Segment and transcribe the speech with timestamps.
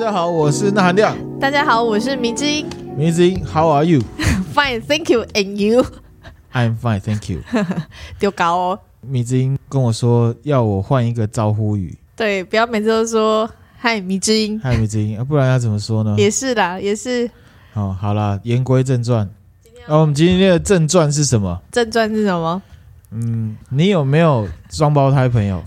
[0.00, 1.14] 大家好，我是钠含亮。
[1.38, 2.66] 大家好，我是迷之音。
[2.96, 4.00] 迷之音，How are you?
[4.54, 5.26] Fine, thank you.
[5.34, 5.84] And you?
[6.54, 7.40] I'm fine, thank you.
[8.18, 8.78] 丢高哦。
[9.02, 11.98] 迷之音跟我说要我换一个招呼语。
[12.16, 16.14] 对，不要每次都说嗨迷之音，嗨迷之音，不然要怎么说呢？
[16.16, 17.30] 也是啦，也是。
[17.74, 19.28] 哦，好啦，言归正传。
[19.86, 21.60] 那、哦、我们今天的正传是什么？
[21.70, 22.62] 正传是什么？
[23.10, 25.62] 嗯，你有没有双胞胎朋友？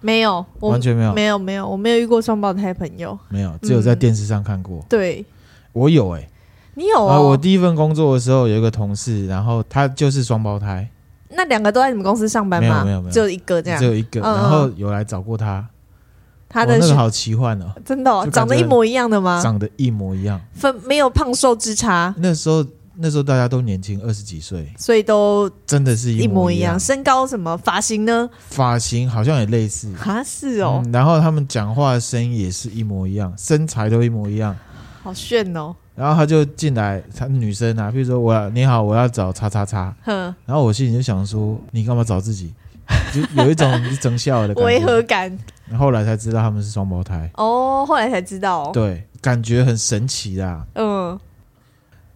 [0.00, 4.78] 没有，完全没有，没有，没有，我没有遇过双胞胎朋友，没有，只有在电视上看过。
[4.78, 5.24] 嗯、对，
[5.72, 6.28] 我有哎、欸，
[6.74, 7.22] 你有啊、呃？
[7.22, 10.88] 我第一份工作的时候有一个同事，然后他就是双胞胎。
[11.30, 12.84] 那两个都在你们公司上班吗？
[12.84, 14.20] 没有，没有，没有，只有一个这样，只有一个。
[14.20, 15.68] 然后有来找过他，
[16.48, 19.42] 他的、哦、那个好奇幻哦，真的、哦，长得一模一样的吗？
[19.42, 22.14] 长得一模一样，分没有胖瘦之差。
[22.18, 22.64] 那时候。
[23.00, 26.78] 那时候大家都年轻，二十几岁，所以都真的是一模一样。
[26.78, 28.28] 身高什么发型呢？
[28.48, 30.90] 发型好像也类似啊，是哦、嗯。
[30.90, 34.56] 然后他们讲话的声音也是一模一样，身材都一模一样，
[35.04, 35.74] 好炫哦。
[35.94, 39.94] 然后他就进来，他女生啊，比如说我要你好，我要找叉叉叉。
[40.04, 40.34] 哼。
[40.44, 42.52] 然后我心里就想说，你干嘛找自己？
[43.12, 45.38] 就有一种整笑的违和感。
[45.78, 47.30] 后来才知道他们是双胞胎。
[47.34, 48.70] 哦，后来才知道、哦。
[48.72, 50.64] 对，感觉很神奇啦。
[50.74, 51.18] 嗯。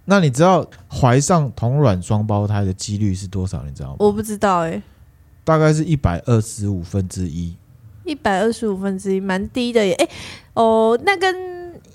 [0.05, 3.63] 那你知道怀上同卵双胞胎的几率是多少？
[3.65, 3.97] 你知道吗？
[4.01, 4.83] 我不知道哎、欸，
[5.45, 7.55] 大概是一百二十五分之一，
[8.05, 9.93] 一百二十五分之一，蛮低的耶。
[9.95, 10.11] 哎、欸，
[10.55, 11.35] 哦，那跟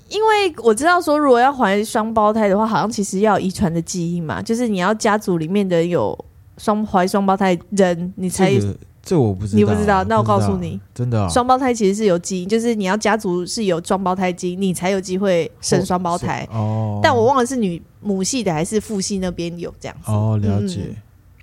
[0.08, 6.18] 因为我知道说，如果要怀双胞胎的话，好像其实要遗传的基因嘛，就是你要家族里面的有
[6.56, 8.54] 双怀双胞胎人，你才。
[8.54, 16.46] 这个这我不知道，你不知道，那我告诉你，真的，双胞胎其实是有基因，就是你要家族是有双胞胎基因，你才有机会生双胞胎。
[16.52, 20.10] 哦，但我忘了是女母系的还是父系那边有这样子。
[20.10, 20.80] 哦，了解。
[20.88, 20.96] 嗯、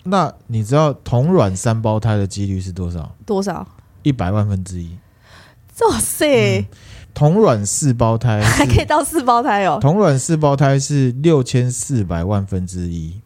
[0.03, 3.16] 那你知道同卵三胞胎的几率是多少？
[3.25, 3.67] 多少？
[4.03, 4.97] 一百万分之一。
[5.81, 6.61] 哇塞！
[6.61, 6.65] 嗯、
[7.13, 9.77] 同卵四胞胎还可以到四胞胎哦。
[9.81, 13.21] 同卵四胞胎是六千四百万分之一。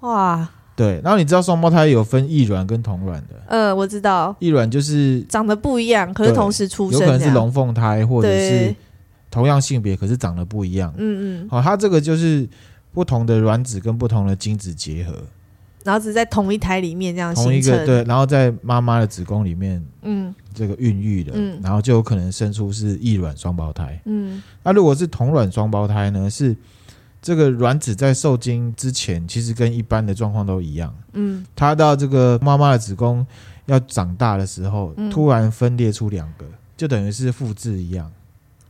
[0.00, 0.48] 哇！
[0.76, 3.40] 对，然后你知道双胞胎有分异卵跟同卵的？
[3.46, 4.34] 嗯，我知道。
[4.40, 8.74] 异卵就是长得不一样，可是同时出生，有可能是龙凤胎，或者是
[9.34, 10.94] 同样性别，可是长得不一样。
[10.96, 11.48] 嗯嗯。
[11.48, 12.48] 好，它这个就是
[12.92, 15.12] 不同的卵子跟不同的精子结合，
[15.82, 24.00] 然后只在同一胎里面这样同一个对，然后在妈妈的子宫里面，嗯，这个孕育的，嗯，然后就有可能生出是异卵双胞胎。
[24.04, 26.30] 嗯，那如果是同卵双胞胎呢？
[26.30, 26.56] 是
[27.20, 30.94] 这个卵子在受精之前，其实跟一般的状况都一样。
[31.14, 33.26] 嗯，它到这个妈妈的子宫
[33.66, 36.46] 要长大的时候，嗯、突然分裂出两个，
[36.76, 38.12] 就等于是复制一样。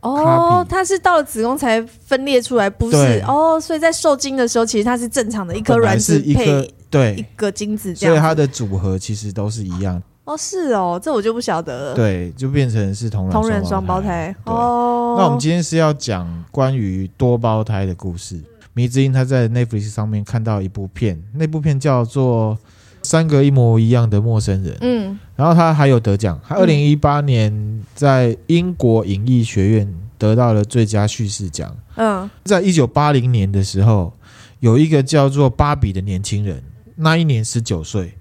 [0.05, 3.23] 哦，它是到了子宫才分裂出来，不是？
[3.27, 10.01] 哦，所以在受精的时候，其实它是正常的一颗卵子配对一个精子这样，所以它的组合其实都是一样。
[10.25, 11.95] 哦，是哦，这我就不晓得了。
[11.95, 14.35] 对，就变成是同卵同人双胞胎。
[14.43, 15.15] 对哦。
[15.17, 18.39] 那我们今天是要讲关于多胞胎的故事。
[18.73, 22.55] 迷之音他在 Netflix 上面看到一部片，那部片叫做
[23.05, 24.73] 《三个一模一样的陌生人》。
[24.81, 31.73] 嗯，然后他还有得奖，他二零一八年在英国影艺学院得到了最佳叙事奖。
[31.95, 34.11] 嗯，在一九八零年的时候，
[34.59, 36.61] 有一个叫做芭比的年轻人，
[36.95, 38.17] 那一年十九岁，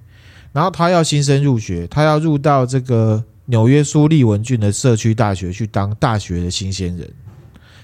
[0.53, 3.25] 然后他要新生入学，他要入到这个。
[3.47, 7.07] 纽约苏利文郡的社区大学去当大学的新鲜人，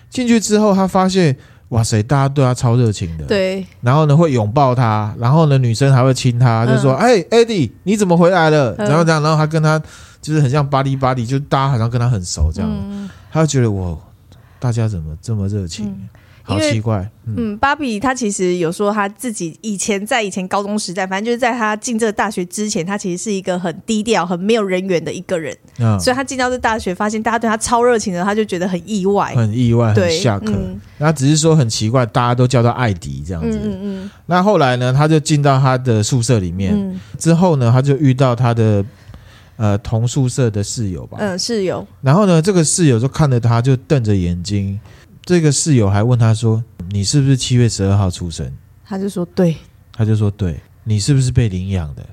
[0.09, 1.37] 进去之后，他发现
[1.70, 9.81] 哇塞，大家对他超热情的，对，然后呢会拥抱他，然后呢女生还会亲他，就说：“哎、嗯，Eddie，你怎么回来了？”然后这样，然后他跟他
[10.20, 14.00] 就是很像巴黎巴黎，就大家好像跟他很熟这样，嗯、他就觉得我，
[14.58, 15.97] 大家怎么这么热情？
[16.50, 25.56] 嗯好奇怪，嗯，嗯，芭比她其实有说她自己以前在以前高中时代，反正就是在她进这个大学之前，她其实是一个很低调、很没有人缘的一个人。
[25.78, 30.52] 嗯，所以她进到这大学，发现大家对她超热情的，她就觉得很意外，很意外，很下课。
[30.99, 33.58] 那、嗯、只是说很奇怪，大家都叫她艾迪这样子。
[33.62, 34.11] 嗯嗯，嗯。
[34.26, 38.85] 那后来呢，她就进到她的宿舍里面，嗯、之后呢，她就遇到她的
[39.56, 41.19] 呃同宿舍的室友吧。
[41.20, 41.87] 嗯，室友。
[42.02, 44.79] 然后呢，这个室友就看着他，就瞪着眼睛。
[45.31, 46.61] 这个室友还问他说
[46.91, 48.53] ：“你是不是七月十二号出生？”
[48.85, 49.55] 他就说：“对。”
[49.97, 52.05] 他就说：“对。”你是不是被领养的？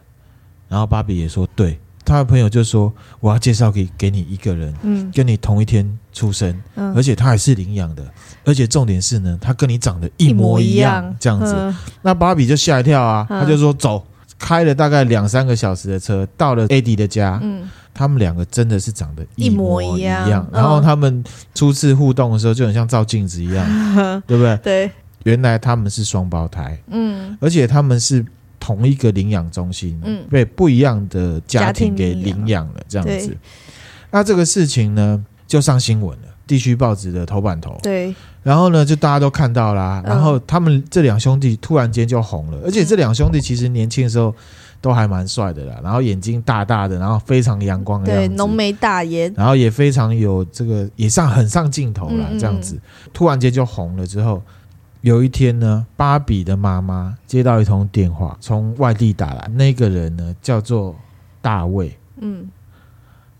[0.69, 8.05] 然后芭比也说：“对。”他的朋友就说：“我要介绍给给你一个人，嗯，跟你同一天出生，嗯，而且他还是领养的，
[8.45, 11.55] 而且重点是呢，他跟你长得一模一样，一一样这样子。
[11.57, 14.05] 嗯”那芭比就吓一跳啊，他就说：“走。”
[14.39, 17.39] 开了大概两三个小时的车，到了 Eddie 的家。
[17.41, 17.67] 嗯，
[17.97, 20.23] 他们两个真的是长得一模一样。
[20.25, 20.47] 一一样。
[20.53, 21.23] 然后他们
[21.55, 23.65] 初次互动的时候，就很像照镜子一样，
[23.97, 24.57] 嗯、对不对？
[24.63, 24.91] 对。
[25.23, 26.79] 原来他们是双胞胎。
[26.91, 27.35] 嗯。
[27.41, 28.23] 而且他们是
[28.59, 33.35] 同一个领养中心，嗯，被不一样的家庭给领养了，这样子。
[34.11, 36.27] 那这个事情呢，就上新闻了。
[36.45, 37.77] 地区报纸的头版头。
[37.83, 40.01] 对，然后呢，就大家都看到啦。
[40.05, 44.33] 然后他们这两兄弟突然间就红了，而且这两兄弟其实年轻的时候
[44.81, 45.79] 都还蛮帅的啦。
[45.83, 52.27] 然后眼睛大大的，然后非常阳光的样子，对，浓眉大眼，然后也非常有这个也上很上镜头啦。
[52.39, 52.79] 这样子
[53.13, 54.41] 突然间就红了之后。
[55.01, 59.47] 有一天呢，芭比的妈妈接到一通电话，从外地打来。
[59.49, 60.93] 那个人呢，叫做
[61.39, 61.95] 大卫。
[62.19, 62.49] 嗯，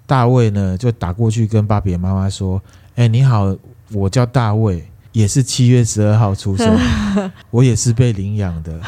[0.05, 2.61] 大卫呢就打过去跟芭比的妈妈说
[2.95, 3.53] ：“哎、欸，你好，
[3.91, 6.79] 我叫大卫，也是七月十二号出生，
[7.49, 8.79] 我也是被领养的。”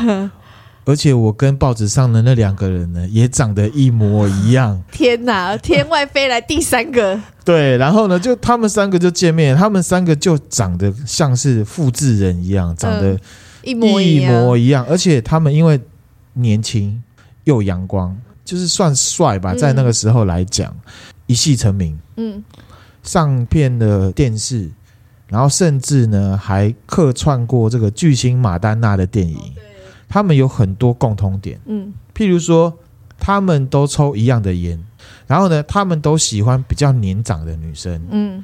[0.89, 4.81] 而且我跟报纸上的那两个人呢，也长得一模一样。
[4.91, 5.55] 天哪！
[5.55, 7.21] 天外飞来第三个。
[7.45, 13.19] 对，然后呢，就他们三个就见面，他们三个就长得像是复制人一样，长得
[13.63, 14.83] 一模一样。
[14.89, 15.79] 而且他们因为
[16.33, 17.01] 年轻
[17.43, 20.91] 又阳光，就是算帅吧，在那个时候来讲，嗯、
[21.27, 21.97] 一夕成名。
[22.15, 22.43] 嗯，
[23.03, 24.69] 上片的电视，
[25.27, 29.37] 然后甚至呢还客串过这个巨星马丹娜的电影。
[30.09, 32.75] 他们有很多共同点，嗯，譬如说，
[33.19, 34.83] 他们都抽一样的烟，
[35.27, 38.43] 然后呢，他们都喜欢比较年长的女生，嗯，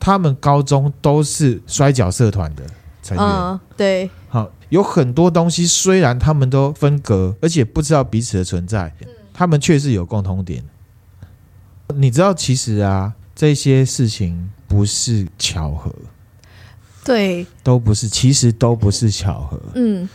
[0.00, 2.64] 他们高中都是摔角社团的
[3.04, 8.92] 成员，嗯，对，好，有很多东西虽然他们都分隔，而且不知道彼此的存在，
[9.32, 10.64] 他们确实有共同点。
[11.94, 15.94] 你知道，其实啊，这些事情不是巧合，
[17.04, 20.08] 对，都不是，其实都不是巧合，嗯。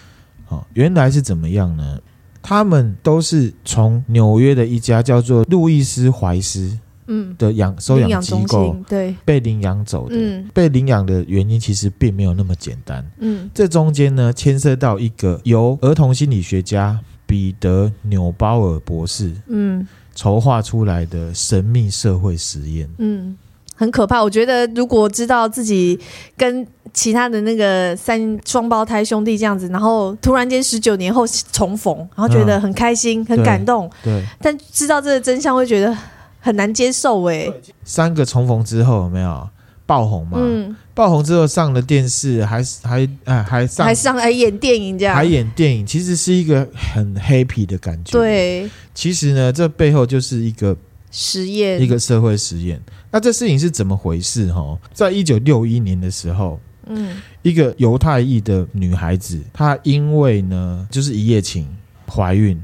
[0.74, 2.00] 原来是怎么样呢？
[2.42, 6.76] 他们都是从纽约的一家叫做路易斯怀斯
[7.06, 10.16] 嗯的养收养机构对被领养走的。
[10.18, 13.06] 嗯，被领养的原因其实并没有那么简单。
[13.20, 22.90] 嗯，这中间呢牵涉到一个由儿童心理学家彼得纽鲍尔博士嗯筹划出来的神秘社会实验。
[22.98, 23.38] 嗯。
[23.82, 26.00] 很可怕，我觉得如果知道自己
[26.38, 35.98] 跟其他的那个三双胞胎兄弟这样子，然后突然间十九年后重逢，然后觉得很开心、嗯、很感动，对，对，但知道这个真相会觉得
[36.40, 37.52] 很难接受哎。
[37.84, 39.50] 三个重逢之后有没有
[39.88, 40.38] 爆红嘛？
[40.40, 48.12] 嗯，爆红之后上了电视，还还哎还上还上还演电影这样，还演电影，其实是一个很 happy 的感觉。
[48.12, 50.78] 对，其实呢，这背后就是一个
[51.12, 52.82] 实验，一个社会实验。
[53.12, 54.52] 那这事情是怎么回事？
[54.52, 61.68] 哈，在一九六一年的时候，嗯，一个犹太裔的女孩子，她因为呢，就是一夜情
[62.08, 62.60] 怀孕，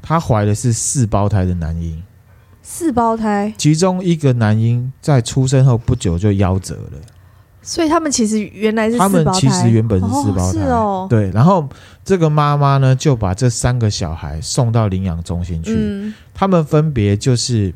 [0.00, 2.02] 她怀的是四胞胎的男婴，
[2.62, 6.98] 四胞胎，其中一个男婴在出生后不久就夭折了，
[7.64, 11.68] 所以他们其实原来是他们其实原本是四胞胎，哦，是哦，对，然后
[12.04, 17.74] 这个妈妈呢就把这三个小孩送到领养中心去，嗯，他们分别就是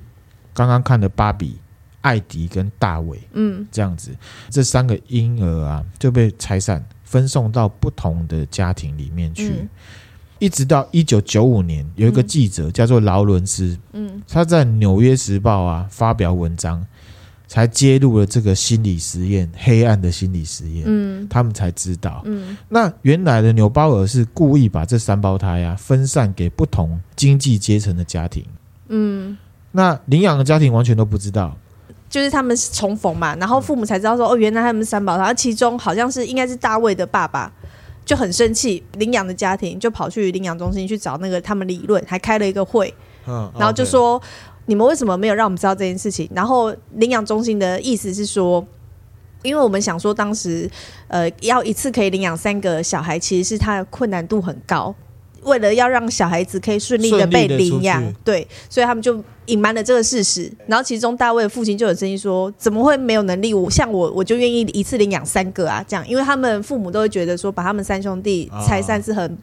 [0.55, 1.59] 刚刚看的芭比。
[2.01, 4.13] 艾迪跟大卫，嗯，这样子，
[4.49, 9.69] 这三个婴儿啊就被拆散，分送到不同的家庭里面去，嗯、
[10.39, 16.87] 一直到一九九五年，有一个记者叫做劳伦斯，嗯，他在《纽约时报》啊发表文章，
[17.49, 28.45] 才揭露了这个心理实验，黑暗的心理实验，嗯，他们才知道，嗯，那原来的纽鲍尔是故意把这三胞胎啊分散给不同经济阶层的家庭，
[28.89, 29.37] 嗯，
[29.73, 31.57] 那领养的家庭完全都不知道。
[32.11, 37.53] 就是他们重逢嘛，然后父母才知道说哦，原来他们三胞胎，然后其中好像是应该是大卫的爸爸
[38.05, 42.95] 就很生气，领养的家庭就跑去领养中心去找那个他们理论，还开了一个会，
[43.27, 44.21] 嗯，然后就说
[44.69, 46.29] 你们为什么没有让我们知道这件事情？
[46.35, 48.65] 然后领养中心的意思是说，
[49.43, 50.71] 因为我们想说当时
[51.09, 54.95] 呃要一次可以领养三个小孩，其实是他的困难度很高。
[55.45, 60.53] 为了要让小孩子可以顺利的被领养，对，所以他们就隐瞒了这个事实。
[60.67, 63.55] 然后其中大卫的父亲就有声音说：“怎么会没有能力？
[63.55, 65.83] 我像我，我就愿意一次领养三个啊！
[65.89, 69.39] 这样，因为他们父母都会觉得说，把他们三兄弟拆散是很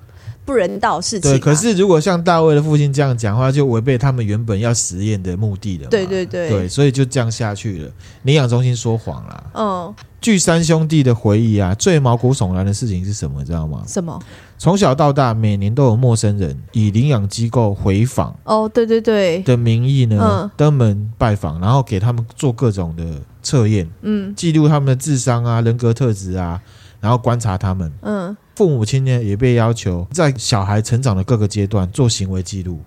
[0.46, 1.32] 不人道的事情。
[1.32, 5.90] 对，可是如果像大卫的父亲这样讲话，就违背他们原本要实验的目的了。
[5.90, 7.92] 对对对，对，所以就这样下去了。
[8.24, 9.44] 领养中心说谎了。
[9.56, 9.94] 嗯。
[10.22, 13.46] 据三兄弟的回忆啊，最毛骨悚然的事情是什么？
[13.46, 13.84] 知道吗？
[13.88, 14.20] 什么？
[14.58, 23.04] 从小到大，每年都有陌生人以领养机构回访哦，对对对的名义呢，嗯、登门拜访，然后给他们做各种的
[23.44, 26.60] 测验，嗯，记录他们的智商啊、人格特质啊，
[27.06, 27.92] 然后观察他们。
[28.02, 32.80] 嗯，父母亲呢也被要求在小孩成长的各个阶段做行为记录。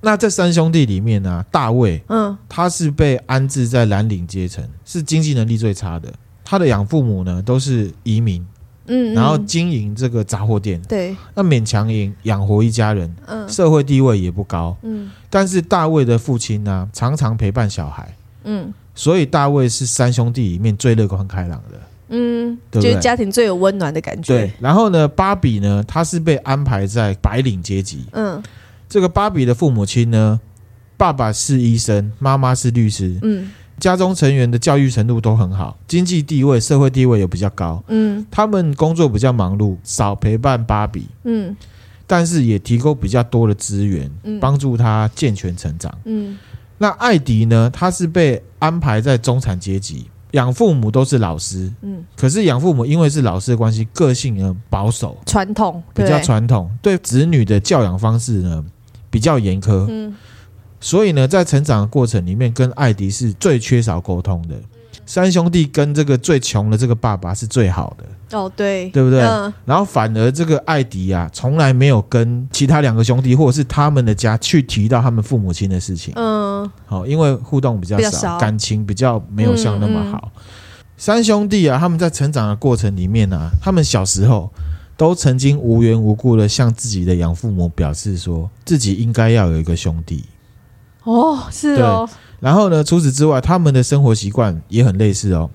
[0.00, 6.10] 那这三兄弟里面呢、啊，大卫，嗯，他是被安置在蓝领阶层，是经济能力最差的。
[6.42, 8.40] 他的养父母呢都是移民，
[8.86, 21.78] 嗯，嗯，然后经营这个杂货店，对，那勉强养养活一家人，嗯，社会地位也不高，嗯，但是大卫的父亲呢常常陪伴小孩，嗯，所以大卫是三兄弟里面最乐观开朗的。
[22.08, 22.90] 嗯，对不对？
[22.90, 24.34] 就是家庭最有温暖的感觉。
[24.34, 28.04] 对，然后呢，芭比呢，她是被安排在白领阶级。
[28.12, 28.42] 嗯，
[28.88, 30.40] 这个芭比的父母亲呢，
[30.96, 33.18] 爸爸是医生，妈妈是律师。
[33.22, 37.82] 嗯，家中成员的教育程度都很好，经济地位、社会地位也比较高。
[37.88, 41.06] 嗯，他们工作比较忙碌，少陪伴芭比。
[41.24, 41.56] 嗯，
[42.06, 45.92] 但是也提供比较多的资源，嗯，帮助他健全成长。
[46.04, 46.38] 嗯，
[46.78, 47.70] 那艾迪呢？
[47.72, 50.06] 他是被安排在中产阶级。
[50.34, 58.64] 养父母都是老师，嗯，可是养父母因为是老师的关系，个性呢保守、传统，比较传统，对子女的教养方式呢
[59.10, 60.14] 比较严苛，嗯，
[60.80, 64.56] 所以呢，在成长的过程里面，跟艾迪是最缺少沟通的。
[65.06, 69.20] 三兄弟跟这个最穷的这个爸爸是最好的哦，对，对不对？
[69.22, 69.52] 嗯。
[69.64, 76.12] 然后反而这个艾迪啊，从来没有跟其他两个兄弟或者是他们的家去提到他们父母亲的事情。
[76.16, 80.32] 嗯，好，因为互动比较少，较少，感情比较没有像那么好。
[80.34, 80.42] 嗯嗯。
[80.96, 84.50] 三兄弟啊，他们在成长的过程里面啊，他们小时候
[84.96, 90.24] 都曾经无缘无故的向自己的养父母表示说，自己应该要有一个兄弟。
[91.02, 92.08] 哦，是哦。
[92.44, 95.48] 然后呢，除此之外，他们的生活习惯也很类似哦。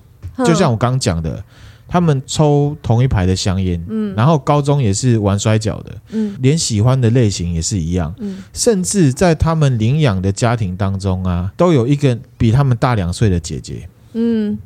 [0.44, 1.40] 就像我刚刚讲的，
[1.86, 14.58] 他们抽同一排的香烟，嗯，然后高中也是玩摔跤的，嗯，连喜欢的类型也是一样，嗯，甚至在他们领养的家庭当中啊，都有一个比他们大两岁的姐姐，嗯。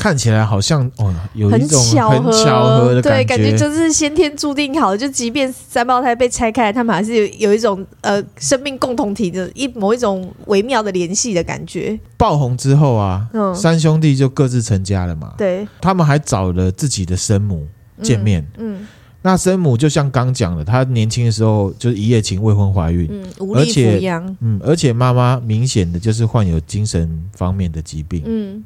[0.00, 4.96] 看起来好像哦，有一种很巧合的感觉，对，感觉就是先天注定好的。
[4.96, 12.00] 就即便三胞胎被拆开，他们还是有有一种呃生命共同体的一某一种微妙的联系的感觉。
[12.16, 15.34] 爆红之后啊，嗯，三兄弟就各自成家了嘛。
[15.36, 17.68] 对，他们还找了自己的生母
[18.00, 18.40] 见面。
[18.56, 18.86] 嗯，嗯，
[19.20, 28.64] 那生母就像刚讲的，她年轻的时候就是一夜情未婚怀孕，嗯，无力抚养，嗯，而且妈妈明显的就是患有精神方面的疾病，嗯。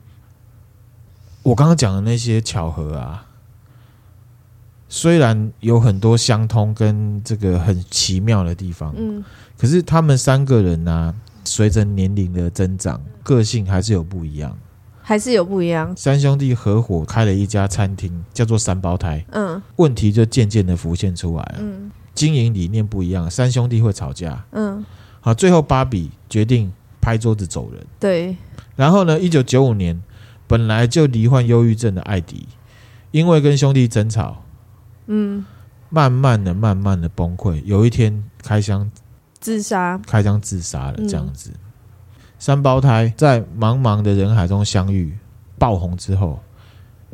[1.44, 3.26] 我刚刚讲的那些巧合啊，
[4.88, 9.22] 虽然有很多相通跟这个很奇妙的地方，嗯，
[9.58, 14.56] 可是他们三个人呢、啊，随着年龄的增长，个性还是有不一样，
[15.02, 15.94] 还是有不一样。
[15.94, 24.82] 三兄弟合伙开了一家餐厅，叫做三胞胎，嗯，问题就渐渐的浮现出来了，嗯，经营理念不一样，三兄弟会吵架，嗯，
[25.20, 26.72] 好，最后芭比决定
[27.02, 28.34] 拍桌子走人，对，
[28.76, 30.02] 然后呢，一九九五年。
[30.46, 32.46] 本来就罹患忧郁症的艾迪，
[33.10, 34.44] 因为跟兄弟争吵，
[35.06, 35.44] 嗯，
[35.88, 37.62] 慢慢的、慢慢的崩溃。
[37.64, 38.90] 有一天开枪
[39.40, 40.96] 自杀，开枪自杀了。
[41.08, 41.58] 这样子，嗯、
[42.38, 45.16] 三胞胎在茫茫的人海中相遇，
[45.58, 46.42] 爆红之后，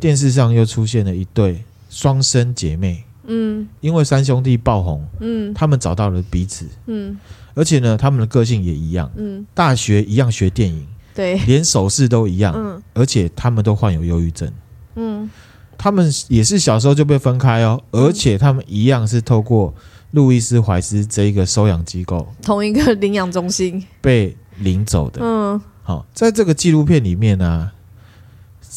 [0.01, 3.05] 电视上又出现了一对双生姐妹。
[3.25, 7.17] 嗯，因为三兄弟爆红，嗯，他们找到了彼此，嗯，
[7.55, 10.85] 而且呢，他们的个性也一样，嗯，大学一样学电影。
[11.15, 14.51] 对，连手势都一样，嗯，而且他们都患有忧郁症，
[14.95, 15.29] 嗯，
[15.77, 19.75] 他们也是小时候就被分开哦，而且他们一样是透过
[20.13, 23.85] 路易斯怀斯这一个收养机构，同一个领养中心。
[24.01, 27.73] 被领走的，嗯，好，在这个纪录片里面呢，啊，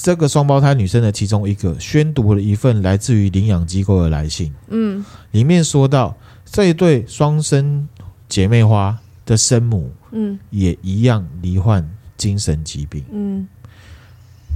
[0.02, 7.88] 这个双胞胎女生的其中一个宣读了一份来自于领养机构的来信，嗯，里面说到这一对双生
[8.28, 11.88] 姐妹花的生母，嗯，也一样罹患。
[12.18, 13.48] 精神疾病，嗯，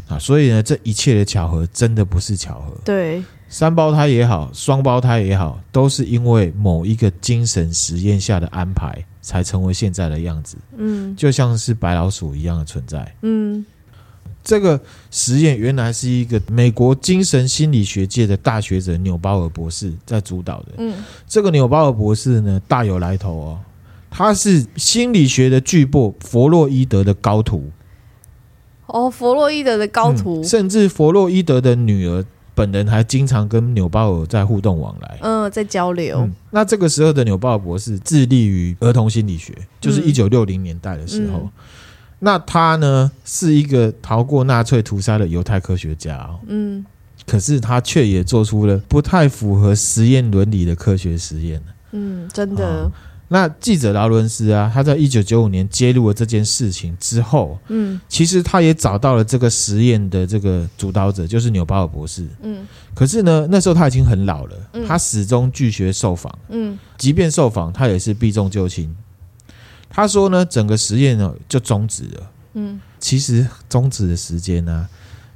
[0.08, 2.78] 啊，所以呢，这一切的巧合真的不是巧合。
[2.86, 10.58] 对，三胞胎也好，双胞胎也好，都是因为某一个精神实验下的安排，才成为现在的样子。
[10.78, 13.16] 嗯，就像是白老鼠一样的存在。
[13.22, 13.66] 嗯，
[14.44, 14.80] 这个
[15.12, 20.74] 实验原来是一个美国精神心理学界的大学者纽鲍尔博士在主导的。
[20.78, 23.60] 嗯，这个纽鲍尔博士呢，大有来头哦。
[24.10, 27.72] 他是心理学的巨擘弗洛伊德的高徒。
[28.88, 32.24] 哦，弗洛伊德的高徒，嗯，甚至弗洛伊德的女儿
[32.56, 36.20] 本人还经常跟纽鲍尔在互动往来，嗯，在交流。
[36.22, 41.40] 嗯，那这个时候的纽鲍尔博士致力于儿童心理学，就是一九六零年代的时候。
[41.40, 41.50] 嗯，
[42.20, 46.86] 那他呢是一个逃过纳粹屠杀的犹太科学家哦，嗯，
[47.26, 51.62] 可是他却也做出了不太符合实验伦理的科学实验，
[51.92, 52.66] 嗯，真的。
[52.66, 52.92] 哦
[53.30, 62.66] 那记者劳伦斯啊，他在一九九五年揭露了这件事情之后，嗯，其实他也找到了这个实验的这个主导者，就是纽巴尔博士，嗯，
[62.96, 64.56] 可是呢，那时候他已经很老了，
[64.88, 68.96] 他始终拒绝受访，嗯，即便受访，他也是避重就轻。
[69.90, 74.88] 他说呢，整个实验呢就终止了，嗯，其实终止的时间呢，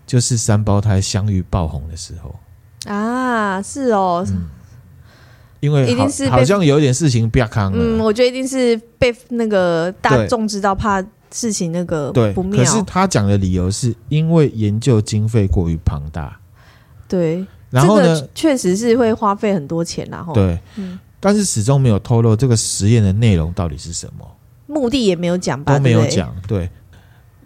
[0.07, 2.39] 就是三胞胎相遇爆红的时候。
[2.85, 4.25] 啊，是哦。
[4.29, 4.47] 嗯
[5.61, 7.77] 因为，一定是好像有点事情不要扛了。
[7.79, 11.01] 嗯，我觉得一定是被那个大众知道，怕
[11.31, 12.57] 事情那个对不妙。
[12.57, 16.37] 可是他讲的理由是因为研究经费过于庞大。
[17.07, 24.25] 对，然后呢，确实是会花费很多钱，然后对，嗯，但是始终没有透露这个实验的内容到底是什么，
[24.65, 26.33] 目的也没有讲吧，都没有讲。
[26.47, 26.69] 对，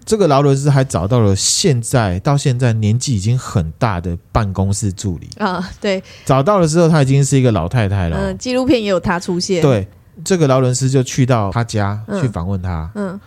[0.05, 5.29] 这个劳伦斯还找到了现在到现在年纪已经很大的办公室助理。
[5.37, 8.17] 啊，对，找到的时候他已经是一个老太太了。
[8.17, 9.61] 嗯，纪录片也有他出现。
[9.61, 9.87] 对，
[10.23, 13.13] 这个劳伦斯就去到他家去访问他，嗯。
[13.13, 13.19] 嗯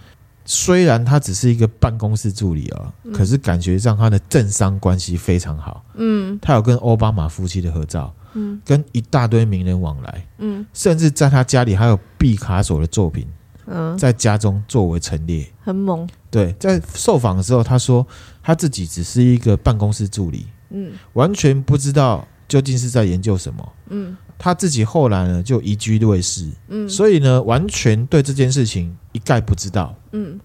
[0.50, 5.84] 虽然他只是一个办公室助理哦，嗯、可是感觉上他的政商关系非常好。
[5.92, 13.26] 嗯，他有跟奥巴马夫妻的合照，嗯，跟一大堆名人往来，嗯，甚至在他家里还有毕卡索的作品，
[13.68, 16.08] 嗯，在家中作为陈列，很猛。
[16.30, 18.06] 对，在受访的时候，他说
[18.42, 24.16] 他自己只是一个办公室助理，嗯，完全不知道究竟是在研究什么，嗯。
[24.40, 30.38] 他自己后来呢就移居瑞士，嗯，所以呢完全对这件事情一概不知道，嗯，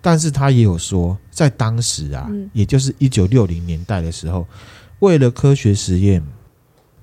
[0.00, 4.44] 但是他也有说，在当时啊，嗯、也就是一九六零年代的时候，
[4.98, 6.20] 为了科学实验，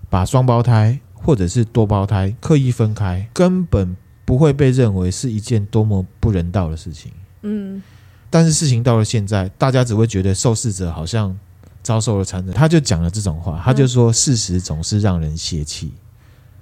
[0.10, 3.96] 把双胞胎或者是多胞胎刻意分开，根本
[4.30, 7.82] 不会被认为是一件多么不人道的事情，嗯，
[8.30, 11.36] 但是事情到了现在，大家只会觉得受试者好像
[11.82, 15.92] 遭受了残忍，他就讲了这种话，他就说事实总是让人泄气。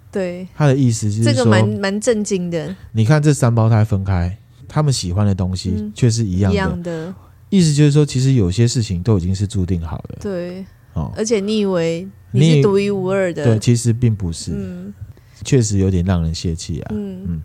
[0.09, 2.73] 对，他的意思就是，这个蛮蛮震惊的。
[2.93, 6.55] 你看这三胞胎分开，他们喜欢的东西却是一样的。
[6.55, 7.13] 一样的。
[7.49, 10.19] 意思就是说，其实有些事情都已经是注定好的。
[10.21, 14.53] 对，哦，而且你以为你是独一无二的，对，其实并不是。
[14.55, 14.93] 嗯，
[15.43, 16.91] 确实有点让人泄气啊。
[16.93, 17.41] 嗯嗯。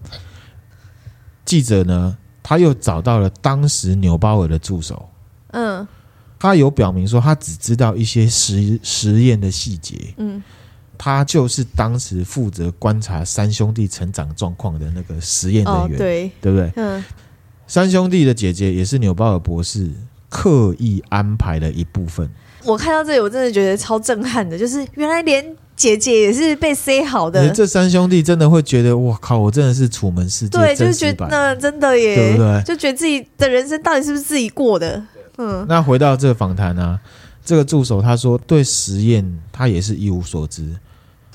[1.44, 5.08] 记者呢，他又找到了当时纽鲍尔的助手。
[5.52, 5.87] 嗯，
[6.38, 10.14] 他有表明说，他只知道一些实实验的细节。
[10.16, 10.42] 嗯。
[10.98, 16.72] 他就是当时负责观察三兄弟成长状况的那个实验人员，哦、对，对不对？
[16.76, 17.05] 嗯，
[17.66, 19.90] 三兄弟的姐姐也是纽鲍尔博士
[20.28, 22.31] 刻意安排的一部分。
[22.64, 25.44] 我看到这里，我真的觉得超震撼的，就是原来连
[25.83, 27.51] 姐姐也是被塞好的。
[27.51, 29.37] 这三兄弟真的会觉得，哇靠！
[29.37, 32.62] 我真的是楚门世界，对，就是觉得那真的耶，对不对？
[32.62, 35.03] 就觉得自己的人生到底是不是自己过的？
[35.38, 35.66] 嗯。
[35.68, 37.01] 那回到这个访谈啊，
[37.45, 40.73] 这个助手他说，对实验他也是一无所知。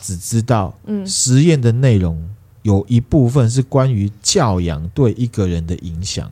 [0.02, 2.18] 只知道，嗯，实验的内容
[2.62, 6.32] 有一部分是关于教养对一个人的影响，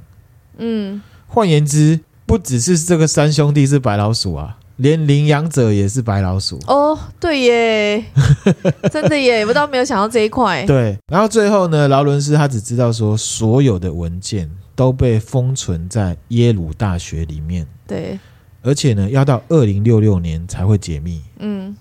[0.58, 6.60] 嗯，换言之，不只是这个三兄弟是白老鼠啊，连领养者也是白老鼠。
[6.68, 8.06] 哦，对耶，
[8.92, 10.66] 真的耶，我倒没有想到这一块。
[10.66, 18.20] 对，然后最后呢，劳伦斯他只知道说，所有的文件都被封存在耶鲁大学里面，对，
[18.62, 21.76] 而且呢，要到二零六六年才会解密，嗯。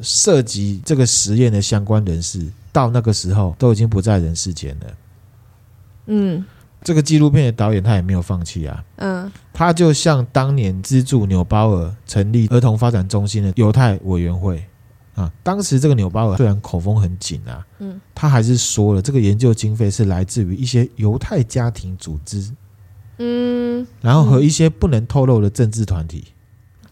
[0.00, 4.86] 涉及这个实验的相关人士，到那个时候都已经不在人世间了。
[6.06, 6.44] 嗯，
[6.84, 8.84] 这个纪录片的导演他也没有放弃啊。
[8.96, 14.64] 嗯，他就像当年资助纽鲍尔成立儿童发展中心的犹太委员会
[15.16, 22.52] 啊，当时这个纽鲍尔虽然口风很紧啊，嗯，他还是说了这个研究经费是来自于一些犹太家庭组织，
[23.18, 26.26] 嗯，然后和一些不能透露的政治团体。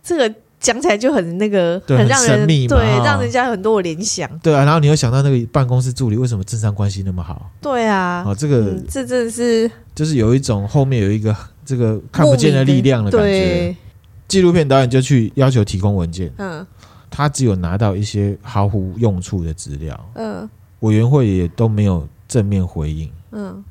[0.03, 0.35] 这个。
[0.63, 4.31] 讲起来就很那个，对很让人很神秘，对，让人家很多联想。
[4.39, 7.51] 对啊，然后你又想到那个办公室助理为什么政商关系那么好？
[7.61, 13.77] 对啊，哦，这个、嗯、这真的是就是有一种后面有一个这个看不见的力量的感觉。
[14.29, 16.67] 纪录片导演就去要求提供文件，嗯，
[17.11, 20.49] 他只有拿到一些毫无用处的资料，嗯，
[20.81, 23.63] 委员会也都没有正面回应，嗯。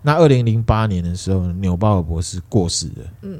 [0.00, 3.38] 那二零零八年的时候，纽鲍尔博士过世了，嗯。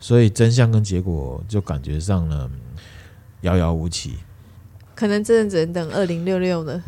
[0.00, 2.50] 所以真相跟结果就感觉上呢
[3.42, 4.14] 遥遥无期，
[4.94, 6.82] 可能真的只能等二零六六了。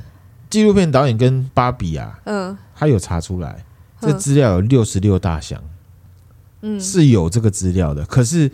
[0.50, 3.64] 纪录片导演跟芭比啊，嗯，他有查出来，
[4.00, 5.62] 这资料有六十六大箱，
[6.62, 8.04] 嗯，是有这个资料的。
[8.06, 8.50] 可是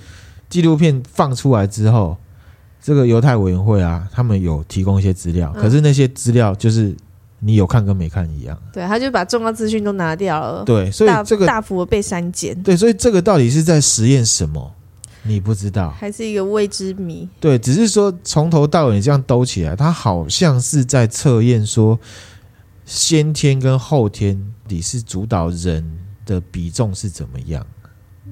[0.50, 2.18] 纪录片放出来之后，
[2.82, 6.94] 这个犹太委员会啊，他们有提供一些资料，可是那些资料就是。
[7.40, 14.74] 你有看跟没看一样，对，他就把重要资讯都拿掉了，对，所以这个大，大幅的被删减，对，所以这个到底是在实验什么？
[15.22, 17.29] 你不知道，还是一个未知谜？
[17.38, 21.98] 对，只是说从头到尾这样兜起来，他好像是在测验说
[22.85, 27.64] 先天跟后天你是主导人的比重是怎么样？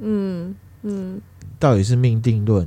[0.00, 1.20] 嗯嗯，
[1.58, 2.66] 到底是命定论，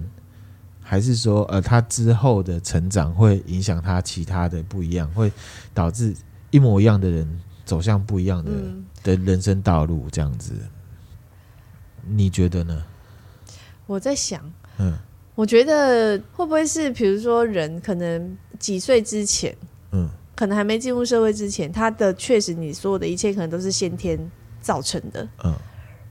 [0.82, 5.32] 还是说呃他之后的成长会影响他其他的不一样，会
[5.74, 6.16] 导致？
[6.52, 7.28] 一模一样的人
[7.66, 8.52] 走向不一样的
[9.04, 10.54] 的人生道路，这样子，
[12.08, 12.84] 你觉得呢？
[13.86, 14.42] 我在想，
[14.78, 14.98] 嗯，
[15.36, 19.56] 我觉得会不会是，比如说人可能几岁之前，
[19.92, 24.20] 嗯，可能还没进入社会之前，他的确实你所有的一切可能都是先天
[24.62, 25.54] 造成的，嗯，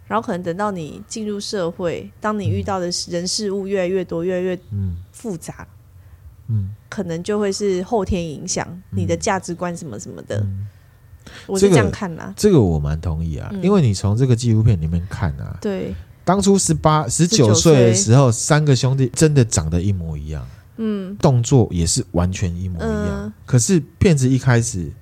[0.07, 4.59] 然后可能等到你进入社会，当你遇到的人事物越来越多，越来越
[5.13, 5.67] 复杂，
[6.49, 10.39] 嗯，可能就会是后天影响你的价值观什么什么的。
[10.41, 10.67] 嗯、
[11.47, 17.89] 我是这样看啦、啊这个，这个我蛮同意啊，嗯、因为你从这个纪录片里面看啊，对，当初十八、十九岁。
[17.89, 20.47] 的时候，三个兄弟真的长得一模一样。
[20.77, 23.25] 嗯，动作也是完全一模一样。
[23.25, 24.93] 嗯、可是骗子一开始，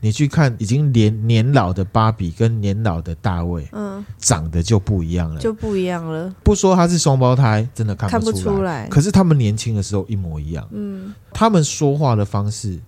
[0.00, 6.32] 你去看已经年年老的芭比跟年老的大卫，嗯，长得就不一样了，就不一样了。
[6.42, 8.44] 不说他是双胞胎，真的看不出来。
[8.44, 8.88] 出来。
[8.88, 10.68] 可是他们年轻的时候一模一样。
[10.70, 12.78] 嗯，他们说话的方式，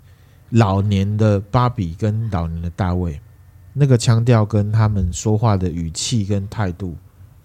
[0.50, 3.18] 老年的芭比跟老年的大卫，
[3.72, 6.94] 那个腔调跟他们说话的语气跟态度。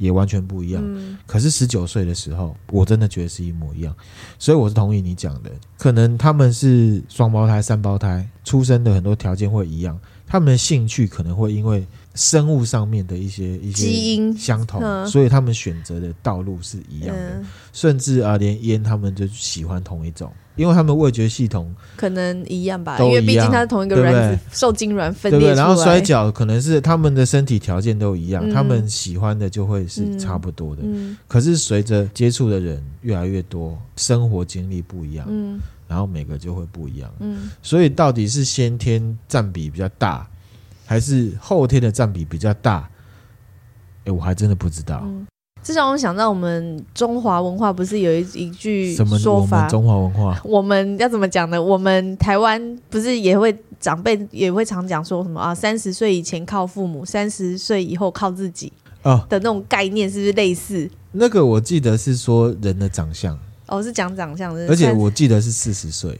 [0.03, 0.83] 也完全不一样。
[0.85, 3.95] 嗯、可是十九岁的时候，我真的觉得是一模一样，
[4.37, 5.49] 所以我是同意你讲的。
[5.77, 17.39] 可能他们是双胞胎、三胞胎，出生的很多条件会一样，他们的兴趣可能会因为生物上面的一些一些基因相同，嗯、所以他们选择的道路是一样的。
[17.39, 20.29] 嗯、甚至啊，连烟他们就喜欢同一种。
[20.55, 30.83] 因为他们味觉系统可能一样吧，因为毕竟它是同一个卵子受精卵分裂然后摔跤可能是他们的身体条件都一样，嗯、他们喜欢的就会是差不多的。
[30.85, 37.11] 嗯、可是随着接触的人越来越多，生活经历不一样，嗯、然后每个就会不一样。
[37.19, 40.27] 嗯、所以到底是先天占比比较大，
[40.85, 42.87] 还是后天的占比比较大？
[44.05, 45.01] 哎，我还真的不知道。
[45.03, 45.25] 嗯
[45.63, 49.67] 这让我想到，我们中华文化不是有一一句说法？
[49.69, 51.61] 中华文化，我们要怎么讲呢？
[51.61, 55.55] 我们台湾不是也会长辈也会常讲说什么啊？
[55.55, 58.73] 三十岁以前靠父母，三十岁以后靠自己
[59.03, 60.89] 啊的那种概念，是不是类似？
[61.13, 66.19] 那个我记得是说人的长相哦，是讲长相的，而且我记得是四十岁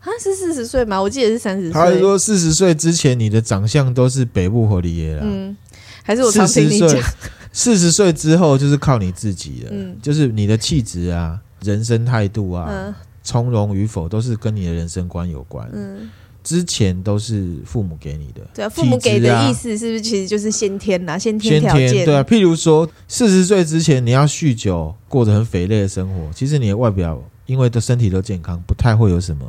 [0.00, 1.02] 啊，是四十岁吗？
[1.02, 1.72] 我记得是三十岁。
[1.72, 5.56] 他是说四十岁之前你的长相都是北部火力耶了，嗯，
[6.04, 6.90] 还是我常听你讲。
[7.56, 15.70] 四十岁之后就是靠你自己了，嗯、就是你的气质啊、人生态度啊、嗯、从容与否，都是跟你的人生观有关。
[15.72, 16.10] 嗯，
[16.42, 21.18] 之前都是父母给你的，对啊，父母给的意思是不是其实就是先天呐、啊？
[21.18, 22.24] 先天条件，对啊。
[22.24, 29.46] 譬如说，四十岁之前你要酗酒，过着很肥累的生活，其实你的外表因为的身体都健康，不太会有什么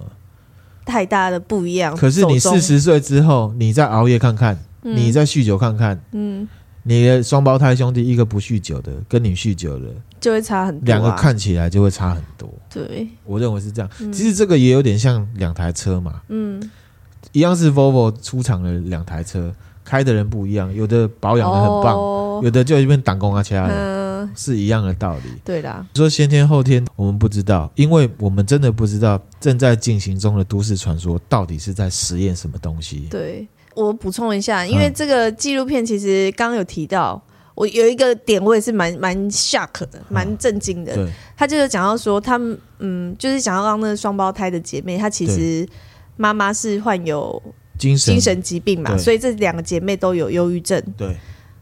[0.85, 1.97] 太大的不一样。
[1.97, 6.47] 可是你四十岁之后，你再熬夜看看，嗯、你再酗酒看看，嗯。
[6.87, 9.87] 你的双胞胎兄弟，一个不酗酒的，跟你酗酒的，
[10.21, 12.47] 就会差很多，两个看起来就会差很多。
[12.71, 13.89] 对，我认为是这样。
[14.13, 16.61] 其实这个也有点像两台车嘛，嗯，
[17.31, 19.51] 一样是 Volvo 出厂的两台车，
[19.83, 21.97] 开的人不一样，有的保养的很棒，
[22.43, 25.23] 有的就一边挡工啊，其他的，是一样的道理。
[25.43, 33.07] 对啦，说先天后天，我们不知道，因为我们真的不知道正在进行中的都市传说到底是在实验什么东西。
[33.09, 33.47] 对。
[33.75, 37.21] 我补充一下，因为这个纪录片其实刚刚有提到，
[37.53, 40.95] 我有一个点我也是蛮蛮 shock 的，蛮震惊的。
[40.95, 41.07] 对，
[41.37, 45.67] 他就是讲到说，他们嗯，就是讲到刚刚那个双胞胎的姐妹，她其实
[46.15, 47.41] 妈妈是患有
[47.77, 50.81] 精神精神疾病嘛，所以这两个姐妹都有忧郁症。
[50.97, 51.15] 对。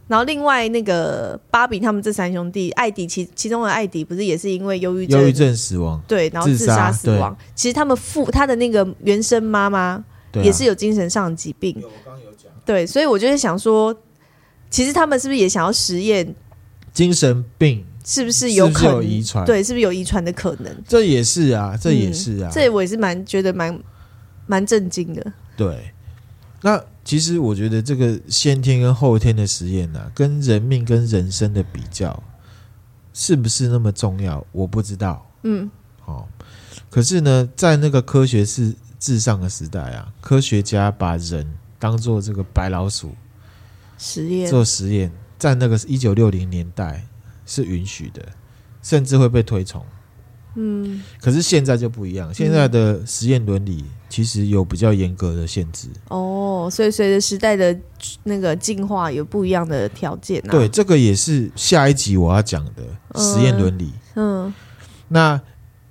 [0.08, 5.99] 然后另外那个芭比他们这三兄弟，艾迪其其中的艾迪不是也是因为忧郁症忧郁症死亡？
[6.08, 7.36] 对，然后自杀死亡。
[7.56, 10.04] 其实他们父他的那个原生妈妈。
[10.41, 11.80] 也是有精神上的疾病，
[12.65, 13.96] 对，所以我就是想说，
[14.69, 16.34] 其实他们是不是也想要实验
[16.91, 19.46] 精神病是不是有可能遗传？
[19.46, 20.76] 对，是不是有遗传的可能？
[20.88, 23.80] 这也是啊，这也是啊，嗯、这我也是蛮觉得蛮
[24.48, 25.34] 蛮震惊的。
[25.56, 25.93] 对，
[26.62, 32.24] 那其实我觉得这个先天跟后天的实验呢、啊，跟人命跟人生的比较，
[33.13, 34.43] 是不是那么重要？
[34.52, 35.30] 我不知道。
[35.43, 35.69] 嗯，
[36.00, 36.28] 好、哦，
[36.89, 38.74] 可是呢，在那个科学是。
[39.04, 41.46] 至上的时代啊，科学家把人
[41.78, 43.12] 当做这个白老鼠
[43.98, 47.06] 实验做实验，在那个一九六零年代
[47.46, 48.26] 是允许的，
[48.82, 49.86] 甚至会被推崇。
[50.56, 55.89] 嗯，可是现在就不一样，现在的实验伦理其实有比较严格的限制。
[56.08, 57.78] 哦，所以随着时代的
[58.24, 60.52] 那个进化，有不一样的条件啊。
[60.52, 62.84] 对，这个也是下一集我要讲的
[63.20, 63.92] 实验伦理。
[64.16, 64.54] 嗯，嗯
[65.10, 65.42] 那。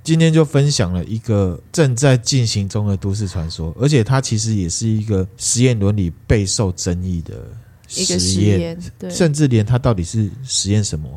[0.04, 7.34] 今天就分享了一个正在进行中的都市传说，而且它其实也是一个实验伦理备受争议的
[7.86, 11.08] 实验，对，甚至连它到底是实验什么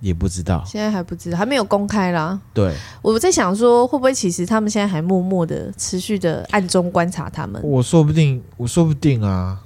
[0.00, 2.40] 也不知道，现在还不知道，还没有公开啦。
[2.54, 7.60] 对，我在想说，会不会其实他们现在还默默的、持续的暗中观察他们？
[7.64, 9.60] 我说不定，我说不定啊。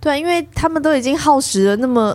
[0.00, 2.14] 对，因为他们都已经耗时了那么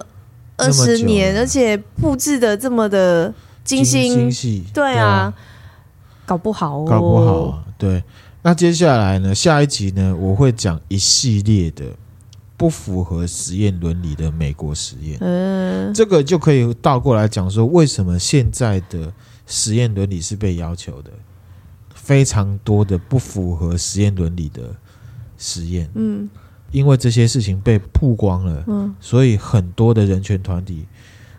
[0.58, 5.34] 二十年，而且布置的这么的精心精细，对啊。
[6.29, 7.63] 搞不好哦，搞不好。
[7.75, 8.03] 对，
[8.43, 9.33] 那接下来呢？
[9.33, 10.15] 下一集呢？
[10.15, 11.85] 我会讲一系列的
[12.55, 15.17] 不符合实验伦理的美国实验。
[15.21, 19.11] 嗯，这个就可以倒过来讲说，为什么现在的
[19.47, 21.09] 实验伦理是被要求的？
[21.95, 24.61] 非常多的不符合实验伦理的
[25.35, 25.89] 实验。
[25.95, 26.29] 嗯，
[26.71, 30.85] 因为这些事情被曝光了，嗯，所以很多的人权团体。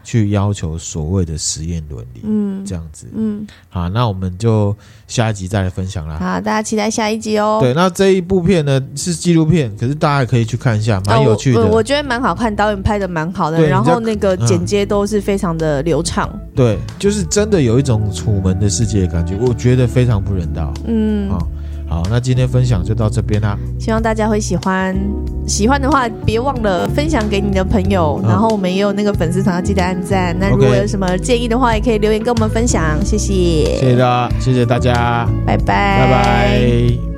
[0.02, 4.74] 去要求所谓的实验伦理，嗯，这样子，嗯，好，那我们就
[5.06, 6.18] 下一集再来分享啦。
[6.18, 7.58] 好，大家期待下一集哦。
[7.60, 11.60] 对，那这一部片呢是纪录片，可是大家可以去看一下，蛮有趣的。
[11.60, 16.40] 哦、我，我觉得蛮好看，导演拍的蛮好的，然后那个剪接都是非常的流畅、嗯。
[16.54, 20.72] 对，就是真的有一种楚门的世界的感觉，我觉得非常不人道。
[20.86, 21.46] 嗯，好。
[21.90, 23.58] 好，那今天分享就到这边啦。
[23.80, 24.96] 希望大家会喜欢，
[25.44, 28.20] 喜欢的话别忘了分享给你的朋友。
[28.22, 30.34] 然后我们也有那个粉丝团，要记得按赞。
[30.38, 32.96] 那如果有什么建议的话，也可以留言跟我们分享。
[33.04, 33.34] 谢谢，
[33.76, 37.09] 谢谢大家，谢谢大家，拜拜，拜拜。